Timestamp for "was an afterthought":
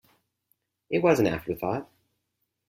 1.03-1.87